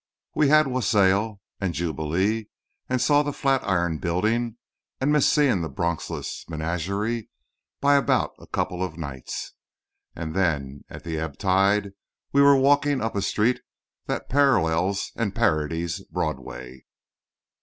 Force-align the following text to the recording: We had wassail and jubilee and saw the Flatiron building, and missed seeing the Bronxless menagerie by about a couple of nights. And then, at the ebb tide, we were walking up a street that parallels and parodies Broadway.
We 0.33 0.47
had 0.47 0.65
wassail 0.65 1.41
and 1.59 1.75
jubilee 1.75 2.47
and 2.89 2.99
saw 2.99 3.21
the 3.21 3.31
Flatiron 3.31 3.99
building, 3.99 4.57
and 4.99 5.11
missed 5.11 5.31
seeing 5.31 5.61
the 5.61 5.69
Bronxless 5.69 6.43
menagerie 6.49 7.29
by 7.81 7.97
about 7.97 8.33
a 8.39 8.47
couple 8.47 8.83
of 8.83 8.97
nights. 8.97 9.51
And 10.15 10.33
then, 10.35 10.85
at 10.89 11.03
the 11.03 11.19
ebb 11.19 11.37
tide, 11.37 11.91
we 12.33 12.41
were 12.41 12.57
walking 12.57 12.99
up 12.99 13.15
a 13.15 13.21
street 13.21 13.61
that 14.07 14.27
parallels 14.27 15.11
and 15.15 15.35
parodies 15.35 15.99
Broadway. 16.05 16.85